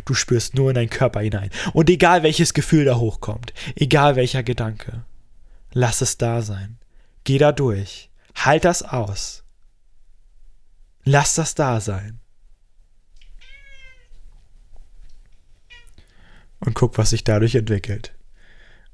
Du 0.05 0.13
spürst 0.13 0.55
nur 0.55 0.69
in 0.69 0.75
deinen 0.75 0.89
Körper 0.89 1.19
hinein. 1.19 1.51
Und 1.73 1.89
egal 1.89 2.23
welches 2.23 2.53
Gefühl 2.53 2.85
da 2.85 2.95
hochkommt, 2.95 3.53
egal 3.75 4.15
welcher 4.15 4.41
Gedanke, 4.41 5.05
lass 5.73 6.01
es 6.01 6.17
da 6.17 6.41
sein. 6.41 6.79
Geh 7.23 7.37
da 7.37 7.51
durch. 7.51 8.09
Halt 8.35 8.65
das 8.65 8.81
aus. 8.81 9.43
Lass 11.03 11.35
das 11.35 11.53
da 11.53 11.79
sein. 11.79 12.19
Und 16.59 16.73
guck, 16.73 16.97
was 16.97 17.11
sich 17.11 17.23
dadurch 17.23 17.53
entwickelt. 17.55 18.14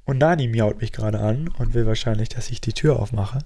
Und 0.06 0.18
Nani 0.18 0.48
miaut 0.48 0.82
mich 0.82 0.92
gerade 0.92 1.20
an 1.20 1.48
und 1.48 1.74
will 1.74 1.86
wahrscheinlich, 1.86 2.30
dass 2.30 2.50
ich 2.50 2.60
die 2.60 2.74
Tür 2.74 3.00
aufmache. 3.00 3.40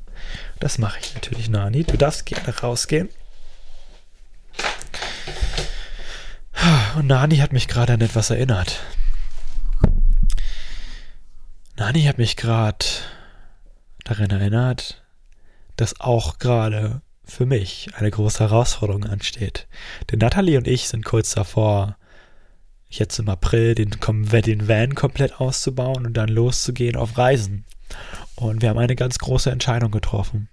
Das 0.60 0.78
mache 0.78 1.00
ich 1.02 1.14
natürlich, 1.14 1.50
Nani. 1.50 1.84
Du 1.84 1.98
darfst 1.98 2.26
gerne 2.26 2.58
rausgehen. 2.58 3.10
Und 6.96 7.08
Nani 7.08 7.38
hat 7.38 7.52
mich 7.52 7.68
gerade 7.68 7.94
an 7.94 8.02
etwas 8.02 8.30
erinnert. 8.30 8.80
Nani 11.76 12.04
hat 12.04 12.18
mich 12.18 12.38
gerade 12.38 12.86
daran 14.06 14.30
erinnert, 14.30 15.04
dass 15.76 16.00
auch 16.00 16.40
gerade 16.40 17.02
für 17.26 17.46
mich 17.46 17.90
eine 17.96 18.10
große 18.10 18.40
Herausforderung 18.40 19.04
ansteht. 19.04 19.68
Denn 20.10 20.20
Natalie 20.20 20.58
und 20.58 20.68
ich 20.68 20.88
sind 20.88 21.04
kurz 21.04 21.34
davor, 21.34 21.98
jetzt 23.00 23.20
im 23.20 23.30
April 23.30 23.76
den, 23.76 23.92
den 23.92 24.68
Van 24.68 24.96
komplett 24.96 25.40
auszubauen 25.40 26.06
und 26.06 26.14
dann 26.14 26.30
loszugehen 26.30 26.96
auf 26.96 27.18
Reisen. 27.18 27.66
Und 28.36 28.62
wir 28.62 28.70
haben 28.70 28.78
eine 28.78 28.96
ganz 28.96 29.18
große 29.18 29.52
Entscheidung 29.52 29.92
getroffen, 29.92 30.50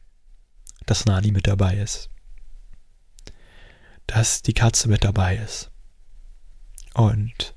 dass 0.87 1.07
Nani 1.07 1.33
mit 1.33 1.47
dabei 1.47 1.77
ist. 1.77 2.11
Dass 4.07 4.43
die 4.43 4.55
Katze 4.55 4.89
mit 4.89 5.05
dabei 5.05 5.37
ist. 5.37 5.71
Und 6.95 7.55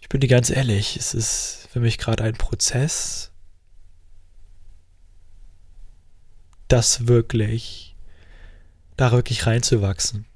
ich 0.00 0.08
bin 0.08 0.20
dir 0.20 0.28
ganz 0.28 0.50
ehrlich, 0.50 0.96
es 0.96 1.14
ist 1.14 1.68
für 1.72 1.80
mich 1.80 1.98
gerade 1.98 2.24
ein 2.24 2.34
Prozess, 2.34 3.32
das 6.68 7.06
wirklich, 7.06 7.96
da 8.96 9.12
wirklich 9.12 9.46
reinzuwachsen 9.46 10.26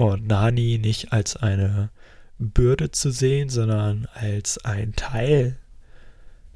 und 0.00 0.26
Nani 0.26 0.78
nicht 0.78 1.12
als 1.12 1.36
eine 1.36 1.90
Bürde 2.38 2.90
zu 2.90 3.10
sehen, 3.10 3.50
sondern 3.50 4.08
als 4.14 4.56
ein 4.64 4.94
Teil 4.94 5.58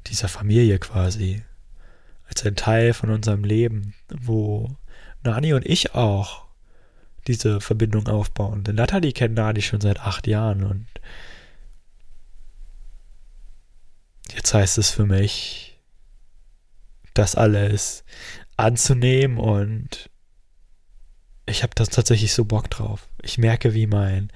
dieser 0.07 0.27
Familie 0.27 0.79
quasi. 0.79 1.43
Als 2.27 2.43
ein 2.43 2.55
Teil 2.55 2.93
von 2.93 3.11
unserem 3.11 3.43
Leben, 3.43 3.93
wo 4.09 4.75
Nani 5.23 5.53
und 5.53 5.63
ich 5.63 5.93
auch 5.93 6.45
diese 7.27 7.61
Verbindung 7.61 8.07
aufbauen. 8.07 8.63
Denn 8.63 8.75
Natalie 8.75 9.11
kennt 9.11 9.35
Nani 9.35 9.61
schon 9.61 9.79
seit 9.79 9.99
acht 9.99 10.25
Jahren 10.25 10.63
und 10.63 10.87
jetzt 14.33 14.55
heißt 14.55 14.79
es 14.79 14.89
für 14.89 15.05
mich, 15.05 15.79
das 17.13 17.35
alles 17.35 18.03
anzunehmen 18.57 19.37
und 19.37 20.09
ich 21.45 21.63
habe 21.63 21.73
das 21.75 21.89
tatsächlich 21.89 22.33
so 22.33 22.45
Bock 22.45 22.69
drauf. 22.69 23.07
Ich 23.21 23.37
merke, 23.37 23.73
wie 23.73 23.87
mein 23.87 24.29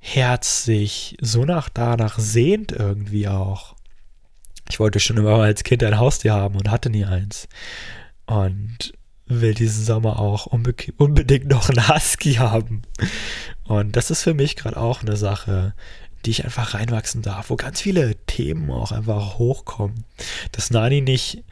Herz 0.00 0.64
sich 0.64 1.16
so 1.20 1.44
nach 1.44 1.68
danach 1.68 2.18
sehnt 2.18 2.72
irgendwie 2.72 3.28
auch. 3.28 3.74
Ich 4.70 4.80
wollte 4.80 5.00
schon 5.00 5.16
immer 5.16 5.34
als 5.34 5.64
Kind 5.64 5.82
ein 5.82 5.98
Haustier 5.98 6.34
haben 6.34 6.56
und 6.56 6.70
hatte 6.70 6.90
nie 6.90 7.04
eins. 7.04 7.48
Und 8.26 8.92
will 9.26 9.54
diesen 9.54 9.84
Sommer 9.84 10.18
auch 10.18 10.46
unbe 10.46 10.74
unbedingt 10.96 11.48
noch 11.48 11.68
einen 11.68 11.88
Husky 11.88 12.34
haben. 12.34 12.82
Und 13.64 13.96
das 13.96 14.10
ist 14.10 14.22
für 14.22 14.34
mich 14.34 14.56
gerade 14.56 14.76
auch 14.76 15.02
eine 15.02 15.16
Sache, 15.16 15.74
die 16.24 16.30
ich 16.30 16.44
einfach 16.44 16.74
reinwachsen 16.74 17.22
darf, 17.22 17.50
wo 17.50 17.56
ganz 17.56 17.80
viele 17.80 18.16
Themen 18.26 18.70
auch 18.70 18.92
einfach 18.92 19.38
hochkommen. 19.38 20.04
Dass 20.52 20.70
Nani 20.70 21.00
nicht 21.00 21.44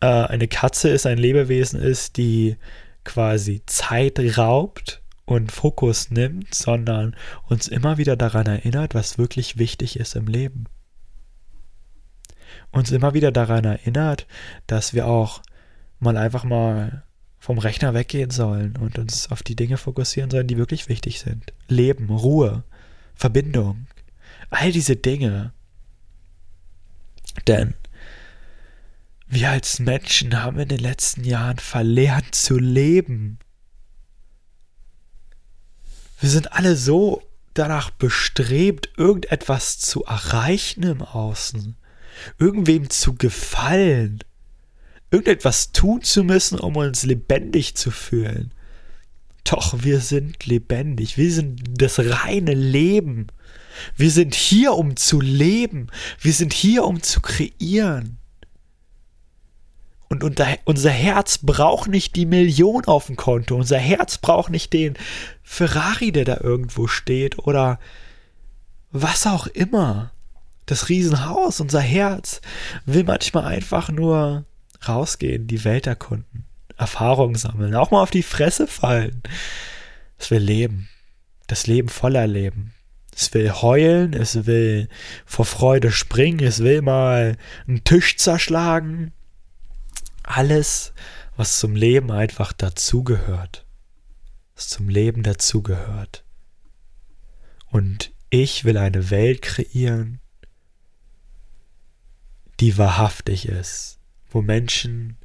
äh, 0.00 0.06
eine 0.06 0.48
Katze 0.48 0.90
ist, 0.90 1.06
ein 1.06 1.18
Lebewesen 1.18 1.80
ist, 1.80 2.16
die 2.16 2.56
quasi 3.06 3.62
Zeit 3.66 4.18
raubt 4.36 5.00
und 5.24 5.50
Fokus 5.50 6.10
nimmt, 6.10 6.54
sondern 6.54 7.16
uns 7.48 7.68
immer 7.68 7.96
wieder 7.96 8.16
daran 8.16 8.46
erinnert, 8.46 8.94
was 8.94 9.18
wirklich 9.18 9.56
wichtig 9.56 9.98
ist 9.98 10.14
im 10.14 10.26
Leben. 10.26 10.66
Uns 12.70 12.90
immer 12.90 13.14
wieder 13.14 13.32
daran 13.32 13.64
erinnert, 13.64 14.26
dass 14.66 14.92
wir 14.92 15.06
auch 15.06 15.42
mal 15.98 16.16
einfach 16.16 16.44
mal 16.44 17.04
vom 17.38 17.58
Rechner 17.58 17.94
weggehen 17.94 18.30
sollen 18.30 18.76
und 18.76 18.98
uns 18.98 19.30
auf 19.30 19.42
die 19.42 19.56
Dinge 19.56 19.76
fokussieren 19.76 20.30
sollen, 20.30 20.46
die 20.48 20.58
wirklich 20.58 20.88
wichtig 20.88 21.20
sind. 21.20 21.52
Leben, 21.68 22.10
Ruhe, 22.10 22.64
Verbindung, 23.14 23.86
all 24.50 24.72
diese 24.72 24.96
Dinge. 24.96 25.52
Denn 27.46 27.74
wir 29.26 29.50
als 29.50 29.78
Menschen 29.78 30.42
haben 30.42 30.58
in 30.58 30.68
den 30.68 30.78
letzten 30.78 31.24
Jahren 31.24 31.58
verlernt 31.58 32.34
zu 32.34 32.58
leben. 32.58 33.38
Wir 36.20 36.30
sind 36.30 36.52
alle 36.52 36.76
so 36.76 37.22
danach 37.54 37.90
bestrebt, 37.90 38.90
irgendetwas 38.96 39.78
zu 39.78 40.04
erreichen 40.04 40.82
im 40.84 41.02
Außen, 41.02 41.76
irgendwem 42.38 42.88
zu 42.90 43.14
gefallen, 43.14 44.20
irgendetwas 45.10 45.72
tun 45.72 46.02
zu 46.02 46.24
müssen, 46.24 46.58
um 46.58 46.76
uns 46.76 47.04
lebendig 47.04 47.74
zu 47.74 47.90
fühlen. 47.90 48.52
Doch 49.44 49.82
wir 49.82 50.00
sind 50.00 50.46
lebendig, 50.46 51.18
wir 51.18 51.32
sind 51.32 51.62
das 51.80 51.98
reine 51.98 52.54
Leben. 52.54 53.28
Wir 53.94 54.10
sind 54.10 54.34
hier, 54.34 54.72
um 54.72 54.96
zu 54.96 55.20
leben, 55.20 55.88
wir 56.20 56.32
sind 56.32 56.54
hier, 56.54 56.84
um 56.84 57.02
zu 57.02 57.20
kreieren. 57.20 58.18
Und 60.08 60.22
unser 60.64 60.90
Herz 60.90 61.38
braucht 61.38 61.88
nicht 61.88 62.14
die 62.14 62.26
Million 62.26 62.84
auf 62.84 63.06
dem 63.06 63.16
Konto. 63.16 63.56
Unser 63.56 63.78
Herz 63.78 64.18
braucht 64.18 64.50
nicht 64.50 64.72
den 64.72 64.94
Ferrari, 65.42 66.12
der 66.12 66.24
da 66.24 66.38
irgendwo 66.40 66.86
steht 66.86 67.38
oder 67.38 67.80
was 68.92 69.26
auch 69.26 69.46
immer. 69.48 70.12
Das 70.66 70.88
Riesenhaus, 70.88 71.60
unser 71.60 71.80
Herz 71.80 72.40
will 72.84 73.04
manchmal 73.04 73.44
einfach 73.44 73.88
nur 73.88 74.44
rausgehen, 74.86 75.46
die 75.46 75.64
Welt 75.64 75.86
erkunden, 75.86 76.44
Erfahrungen 76.76 77.36
sammeln, 77.36 77.74
auch 77.74 77.90
mal 77.90 78.02
auf 78.02 78.10
die 78.10 78.22
Fresse 78.22 78.66
fallen. 78.66 79.22
Es 80.18 80.30
will 80.30 80.42
leben. 80.42 80.88
Das 81.46 81.66
Leben 81.66 81.88
voller 81.88 82.26
Leben. 82.26 82.74
Es 83.14 83.32
will 83.32 83.50
heulen, 83.50 84.12
es 84.12 84.46
will 84.46 84.88
vor 85.24 85.46
Freude 85.46 85.90
springen, 85.90 86.40
es 86.40 86.58
will 86.62 86.82
mal 86.82 87.36
einen 87.66 87.82
Tisch 87.82 88.18
zerschlagen, 88.18 89.12
alles, 90.26 90.92
was 91.36 91.58
zum 91.58 91.74
Leben 91.74 92.10
einfach 92.10 92.52
dazugehört. 92.52 93.64
Was 94.54 94.68
zum 94.68 94.88
Leben 94.88 95.22
dazugehört. 95.22 96.24
Und 97.70 98.12
ich 98.30 98.64
will 98.64 98.76
eine 98.76 99.10
Welt 99.10 99.42
kreieren, 99.42 100.20
die 102.60 102.78
wahrhaftig 102.78 103.48
ist, 103.48 103.98
wo 104.30 104.42
Menschen 104.42 105.18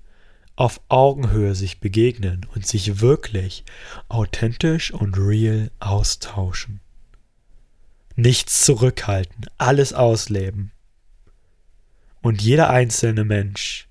auf 0.55 0.81
Augenhöhe 0.89 1.55
sich 1.55 1.79
begegnen 1.79 2.45
und 2.53 2.67
sich 2.67 2.99
wirklich 2.99 3.63
authentisch 4.09 4.91
und 4.91 5.17
real 5.17 5.71
austauschen. 5.79 6.81
Nichts 8.15 8.63
zurückhalten, 8.63 9.45
alles 9.57 9.93
ausleben. 9.93 10.71
Und 12.21 12.41
jeder 12.41 12.69
einzelne 12.69 13.23
Mensch 13.23 13.87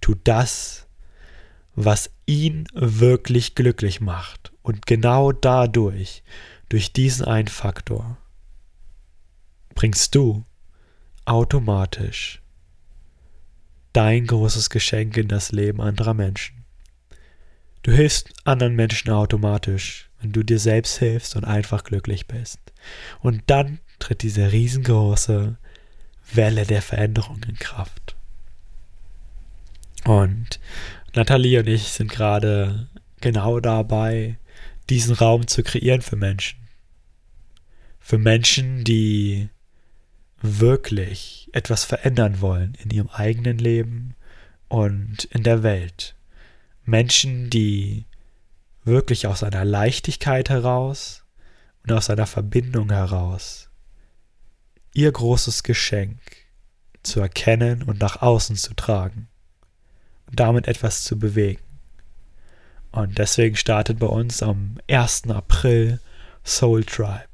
tut 0.00 0.20
das, 0.24 0.86
was 1.74 2.10
ihn 2.26 2.66
wirklich 2.72 3.54
glücklich 3.54 4.00
macht. 4.00 4.52
Und 4.62 4.86
genau 4.86 5.32
dadurch, 5.32 6.22
durch 6.68 6.92
diesen 6.92 7.24
einen 7.24 7.48
Faktor, 7.48 8.18
bringst 9.74 10.14
du 10.14 10.44
automatisch 11.24 12.42
dein 13.92 14.26
großes 14.26 14.70
Geschenk 14.70 15.16
in 15.16 15.28
das 15.28 15.52
Leben 15.52 15.80
anderer 15.80 16.14
Menschen. 16.14 16.64
Du 17.82 17.92
hilfst 17.92 18.32
anderen 18.44 18.76
Menschen 18.76 19.10
automatisch, 19.10 20.10
wenn 20.20 20.32
du 20.32 20.42
dir 20.42 20.58
selbst 20.58 20.98
hilfst 20.98 21.34
und 21.34 21.44
einfach 21.44 21.82
glücklich 21.82 22.26
bist. 22.26 22.60
Und 23.20 23.42
dann 23.46 23.80
tritt 23.98 24.22
diese 24.22 24.52
riesengroße 24.52 25.56
Welle 26.32 26.66
der 26.66 26.82
Veränderung 26.82 27.40
in 27.48 27.56
Kraft. 27.56 28.16
Und 30.04 30.60
Nathalie 31.14 31.60
und 31.60 31.68
ich 31.68 31.88
sind 31.88 32.10
gerade 32.10 32.88
genau 33.20 33.60
dabei, 33.60 34.38
diesen 34.88 35.14
Raum 35.14 35.46
zu 35.46 35.62
kreieren 35.62 36.02
für 36.02 36.16
Menschen. 36.16 36.68
Für 37.98 38.18
Menschen, 38.18 38.84
die 38.84 39.48
wirklich 40.40 41.48
etwas 41.52 41.84
verändern 41.84 42.40
wollen 42.40 42.74
in 42.82 42.90
ihrem 42.90 43.08
eigenen 43.08 43.58
Leben 43.58 44.14
und 44.68 45.24
in 45.24 45.42
der 45.42 45.62
Welt. 45.62 46.16
Menschen, 46.84 47.50
die 47.50 48.06
wirklich 48.84 49.26
aus 49.26 49.42
einer 49.42 49.64
Leichtigkeit 49.64 50.48
heraus 50.48 51.24
und 51.82 51.92
aus 51.92 52.08
einer 52.08 52.26
Verbindung 52.26 52.90
heraus 52.90 53.68
ihr 54.92 55.12
großes 55.12 55.62
Geschenk 55.62 56.20
zu 57.02 57.20
erkennen 57.20 57.82
und 57.82 58.00
nach 58.00 58.22
außen 58.22 58.56
zu 58.56 58.74
tragen 58.74 59.29
damit 60.32 60.68
etwas 60.68 61.04
zu 61.04 61.18
bewegen. 61.18 61.62
Und 62.92 63.18
deswegen 63.18 63.56
startet 63.56 63.98
bei 63.98 64.06
uns 64.06 64.42
am 64.42 64.78
1. 64.88 65.30
April 65.30 66.00
Soul 66.44 66.84
Tribe. 66.84 67.28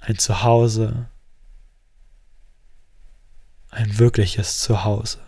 Ein 0.00 0.18
Zuhause, 0.18 1.06
ein 3.70 3.98
wirkliches 3.98 4.58
Zuhause 4.58 5.18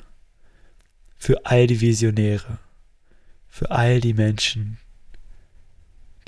für 1.17 1.47
all 1.47 1.67
die 1.67 1.81
Visionäre, 1.81 2.59
für 3.49 3.71
all 3.71 4.01
die 4.01 4.15
Menschen, 4.15 4.79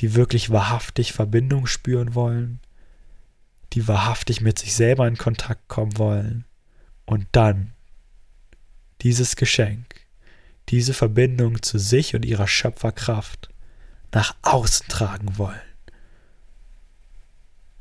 die 0.00 0.14
wirklich 0.14 0.50
wahrhaftig 0.50 1.12
Verbindung 1.12 1.66
spüren 1.66 2.14
wollen, 2.14 2.61
die 3.74 3.87
wahrhaftig 3.87 4.40
mit 4.40 4.59
sich 4.59 4.74
selber 4.74 5.07
in 5.07 5.18
Kontakt 5.18 5.68
kommen 5.68 5.98
wollen 5.98 6.44
und 7.04 7.26
dann 7.33 7.74
dieses 9.02 9.37
Geschenk, 9.37 9.94
diese 10.68 10.94
Verbindung 10.94 11.62
zu 11.62 11.78
sich 11.78 12.14
und 12.14 12.24
ihrer 12.24 12.48
Schöpferkraft 12.48 13.48
nach 14.12 14.34
außen 14.42 14.88
tragen 14.88 15.38
wollen, 15.38 15.61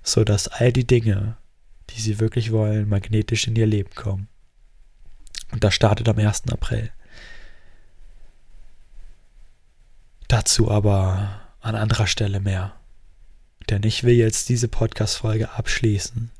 so 0.03 0.23
dass 0.23 0.47
all 0.47 0.71
die 0.71 0.87
Dinge, 0.87 1.37
die 1.89 2.01
sie 2.01 2.19
wirklich 2.19 2.51
wollen, 2.51 2.87
magnetisch 2.87 3.47
in 3.47 3.55
ihr 3.55 3.67
Leben 3.67 3.93
kommen. 3.95 4.27
Und 5.51 5.63
das 5.63 5.73
startet 5.73 6.09
am 6.09 6.17
1. 6.17 6.43
April. 6.51 6.91
Dazu 10.27 10.69
aber 10.69 11.41
an 11.61 11.75
anderer 11.75 12.07
Stelle 12.07 12.39
mehr. 12.39 12.75
Denn 13.69 13.83
ich 13.83 14.03
will 14.03 14.15
jetzt 14.15 14.49
diese 14.49 14.67
Podcast-Folge 14.67 15.51
abschließen. 15.51 16.31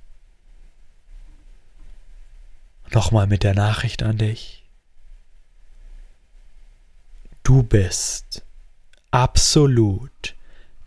Nochmal 2.92 3.28
mit 3.28 3.44
der 3.44 3.54
Nachricht 3.54 4.04
an 4.04 4.18
dich. 4.18 4.67
Du 7.48 7.64
bist 7.64 8.44
absolut, 9.10 10.36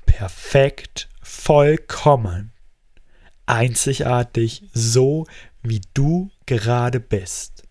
perfekt, 0.05 1.09
vollkommen, 1.23 2.53
einzigartig, 3.47 4.65
so 4.75 5.27
wie 5.63 5.81
du 5.95 6.31
gerade 6.45 7.01
bist. 7.01 7.63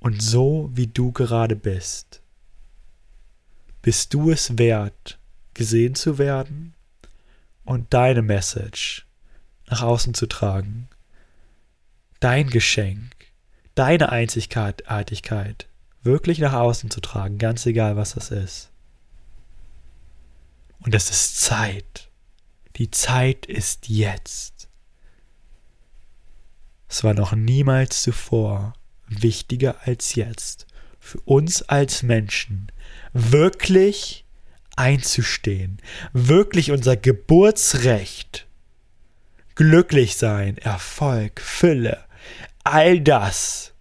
Und 0.00 0.22
so 0.22 0.70
wie 0.74 0.86
du 0.86 1.12
gerade 1.12 1.56
bist, 1.56 2.20
bist 3.80 4.12
du 4.12 4.30
es 4.30 4.58
wert, 4.58 5.18
gesehen 5.54 5.94
zu 5.94 6.18
werden 6.18 6.74
und 7.64 7.94
deine 7.94 8.20
Message 8.20 9.06
nach 9.70 9.80
außen 9.80 10.12
zu 10.12 10.26
tragen. 10.26 10.88
Dein 12.20 12.50
Geschenk, 12.50 13.14
deine 13.74 14.12
Einzigartigkeit 14.12 15.68
wirklich 16.02 16.38
nach 16.38 16.52
außen 16.52 16.90
zu 16.90 17.00
tragen, 17.00 17.38
ganz 17.38 17.66
egal 17.66 17.96
was 17.96 18.14
das 18.14 18.30
ist. 18.30 18.70
Und 20.80 20.94
es 20.94 21.10
ist 21.10 21.40
Zeit. 21.40 22.10
Die 22.76 22.90
Zeit 22.90 23.46
ist 23.46 23.88
jetzt. 23.88 24.68
Es 26.88 27.04
war 27.04 27.14
noch 27.14 27.32
niemals 27.32 28.02
zuvor 28.02 28.74
wichtiger 29.06 29.76
als 29.84 30.14
jetzt, 30.14 30.66
für 30.98 31.20
uns 31.20 31.62
als 31.62 32.02
Menschen 32.02 32.70
wirklich 33.12 34.24
einzustehen, 34.76 35.80
wirklich 36.12 36.70
unser 36.70 36.96
Geburtsrecht, 36.96 38.46
glücklich 39.54 40.16
sein, 40.16 40.58
Erfolg, 40.58 41.40
Fülle, 41.40 42.04
all 42.64 43.00
das 43.00 43.71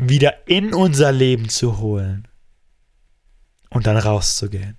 wieder 0.00 0.48
in 0.48 0.72
unser 0.72 1.12
Leben 1.12 1.48
zu 1.48 1.78
holen 1.78 2.26
und 3.68 3.86
dann 3.86 3.96
rauszugehen. 3.96 4.76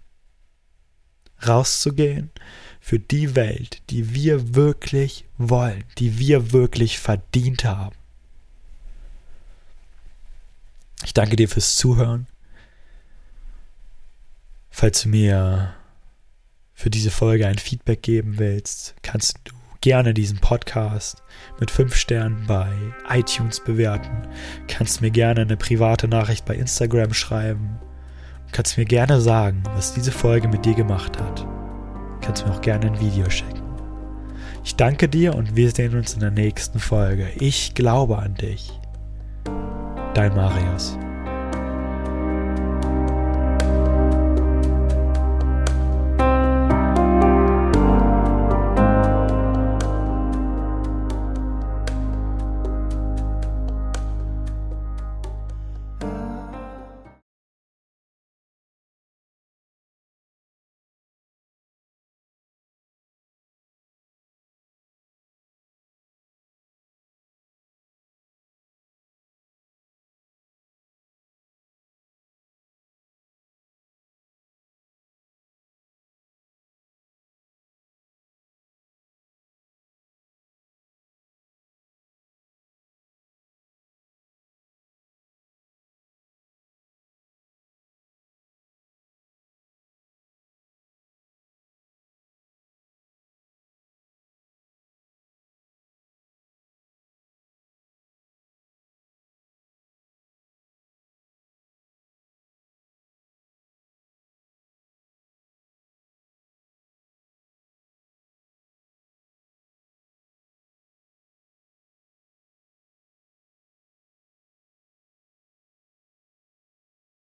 Rauszugehen 1.47 2.31
für 2.79 2.99
die 2.99 3.35
Welt, 3.35 3.81
die 3.89 4.13
wir 4.13 4.55
wirklich 4.55 5.25
wollen, 5.37 5.83
die 5.97 6.17
wir 6.17 6.51
wirklich 6.51 6.99
verdient 6.99 7.63
haben. 7.63 7.95
Ich 11.03 11.13
danke 11.13 11.35
dir 11.35 11.49
fürs 11.49 11.75
Zuhören. 11.75 12.27
Falls 14.69 15.03
du 15.03 15.09
mir 15.09 15.75
für 16.73 16.89
diese 16.89 17.11
Folge 17.11 17.47
ein 17.47 17.57
Feedback 17.57 18.01
geben 18.01 18.39
willst, 18.39 18.95
kannst 19.01 19.39
du 19.43 19.53
gerne 19.81 20.13
diesen 20.13 20.39
Podcast 20.39 21.23
mit 21.59 21.71
5 21.71 21.95
Sternen 21.95 22.45
bei 22.47 22.71
iTunes 23.09 23.59
bewerten. 23.59 24.27
Kannst 24.67 25.01
mir 25.01 25.11
gerne 25.11 25.41
eine 25.41 25.57
private 25.57 26.07
Nachricht 26.07 26.45
bei 26.45 26.55
Instagram 26.55 27.13
schreiben. 27.13 27.79
Kannst 28.51 28.77
mir 28.77 28.85
gerne 28.85 29.19
sagen, 29.19 29.63
was 29.73 29.93
diese 29.93 30.11
Folge 30.11 30.47
mit 30.47 30.65
dir 30.65 30.75
gemacht 30.75 31.19
hat. 31.19 31.45
Kannst 32.21 32.45
mir 32.45 32.53
auch 32.53 32.61
gerne 32.61 32.87
ein 32.87 32.99
Video 32.99 33.29
schicken. 33.29 33.61
Ich 34.63 34.75
danke 34.75 35.09
dir 35.09 35.35
und 35.35 35.55
wir 35.55 35.71
sehen 35.71 35.95
uns 35.95 36.13
in 36.13 36.19
der 36.19 36.31
nächsten 36.31 36.79
Folge. 36.79 37.27
Ich 37.39 37.73
glaube 37.73 38.19
an 38.19 38.35
dich. 38.35 38.71
Dein 40.13 40.35
Marius. 40.35 40.97